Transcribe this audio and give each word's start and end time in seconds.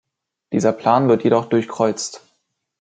Dieser 0.51 0.73
Plan 0.73 1.09
wird 1.09 1.23
jedoch 1.23 1.45
durchkreuzt. 1.45 2.25